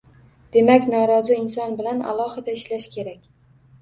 Demak, 0.55 0.87
norozi 0.93 1.31
inson 1.41 1.75
bilan 1.81 2.03
alohida 2.15 2.57
ishlash 2.61 2.93
kerak. 2.97 3.21